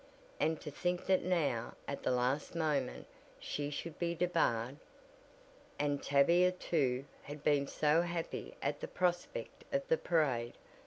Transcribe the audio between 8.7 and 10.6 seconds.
the prospect of the parade.